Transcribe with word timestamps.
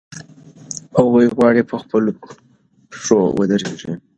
هغوی 0.97 1.25
غواړي 1.35 1.61
په 1.69 1.75
خپلو 1.83 2.11
پښو 2.91 3.19
ودرېږي. 3.37 3.93